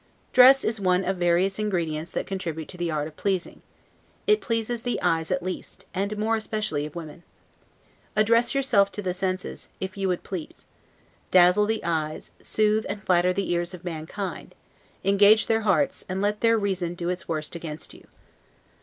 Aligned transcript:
Dress 0.33 0.63
is 0.63 0.79
one 0.79 1.03
of 1.05 1.17
various 1.17 1.59
ingredients 1.59 2.09
that 2.09 2.25
contribute 2.25 2.67
to 2.69 2.75
the 2.77 2.89
art 2.89 3.07
of 3.07 3.15
pleasing; 3.15 3.61
it 4.25 4.41
pleases 4.41 4.81
the 4.81 4.99
eyes 4.99 5.29
at 5.29 5.43
least, 5.43 5.85
and 5.93 6.17
more 6.17 6.35
especially 6.35 6.87
of 6.87 6.95
women. 6.95 7.21
Address 8.15 8.55
yourself 8.55 8.91
to 8.93 9.03
the 9.03 9.13
senses, 9.13 9.69
if 9.79 9.95
you 9.97 10.07
would 10.07 10.23
please; 10.23 10.65
dazzle 11.29 11.67
the 11.67 11.83
eyes, 11.83 12.31
soothe 12.41 12.85
and 12.89 13.03
flatter 13.03 13.31
the 13.31 13.51
ears 13.51 13.75
of 13.75 13.83
mankind; 13.85 14.55
engage 15.03 15.45
their 15.45 15.61
hearts, 15.61 16.03
and 16.09 16.19
let 16.19 16.41
their 16.41 16.57
reason 16.57 16.95
do 16.95 17.09
its 17.09 17.27
worst 17.27 17.55
against 17.55 17.93
you. 17.93 18.07